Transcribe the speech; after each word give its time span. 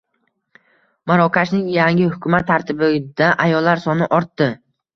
Marokashning 1.11 1.67
yangi 1.75 2.09
hukumat 2.15 2.49
tarkibida 2.55 3.31
ayollar 3.47 3.87
soni 3.87 4.13
ortdi 4.21 4.53